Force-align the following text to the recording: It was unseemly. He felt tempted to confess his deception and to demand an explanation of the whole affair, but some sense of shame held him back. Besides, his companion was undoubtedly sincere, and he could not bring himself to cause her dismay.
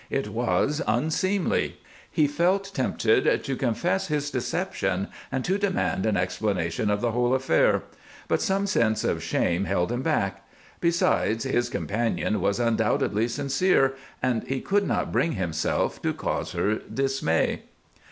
It 0.09 0.29
was 0.29 0.81
unseemly. 0.87 1.77
He 2.09 2.25
felt 2.25 2.71
tempted 2.73 3.43
to 3.43 3.55
confess 3.55 4.07
his 4.07 4.31
deception 4.31 5.09
and 5.31 5.45
to 5.45 5.59
demand 5.59 6.07
an 6.07 6.17
explanation 6.17 6.89
of 6.89 7.01
the 7.01 7.11
whole 7.11 7.35
affair, 7.35 7.83
but 8.27 8.41
some 8.41 8.65
sense 8.65 9.03
of 9.03 9.21
shame 9.21 9.65
held 9.65 9.91
him 9.91 10.01
back. 10.01 10.43
Besides, 10.79 11.43
his 11.43 11.69
companion 11.69 12.41
was 12.41 12.59
undoubtedly 12.59 13.27
sincere, 13.27 13.93
and 14.23 14.41
he 14.47 14.59
could 14.59 14.87
not 14.87 15.11
bring 15.11 15.33
himself 15.33 16.01
to 16.01 16.13
cause 16.13 16.53
her 16.53 16.77
dismay. 16.91 17.61